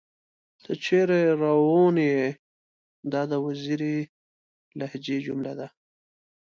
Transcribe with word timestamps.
تۀ 0.63 0.71
چېرې 0.83 1.21
راوون 1.41 1.95
ئې؟ 2.09 2.21
دا 3.11 3.21
د 3.31 3.33
وزيري 3.45 3.97
لهجې 4.79 5.17
جمله 5.25 5.53
ده 5.59 5.67